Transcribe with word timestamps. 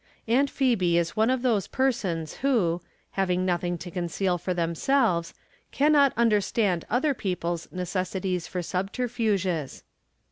Aunt 0.27 0.49
Phebe 0.49 0.97
is 0.97 1.15
one 1.15 1.29
of 1.29 1.43
those 1.43 1.67
persons 1.67 2.37
who, 2.37 2.81
hav 3.11 3.29
ing 3.29 3.45
nothing 3.45 3.77
to 3.77 3.91
conceal 3.91 4.39
for 4.39 4.51
themselves, 4.51 5.35
can 5.71 5.91
not 5.91 6.11
understand 6.17 6.85
other 6.89 7.13
people's 7.13 7.67
necessities 7.71 8.47
for 8.47 8.63
subter 8.63 9.07
fuges. 9.07 9.83